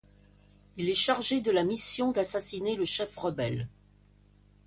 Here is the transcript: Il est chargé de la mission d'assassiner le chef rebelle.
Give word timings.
Il 0.77 0.89
est 0.89 0.95
chargé 0.95 1.41
de 1.41 1.51
la 1.51 1.63
mission 1.63 2.11
d'assassiner 2.11 2.75
le 2.75 2.85
chef 2.85 3.15
rebelle. 3.17 3.67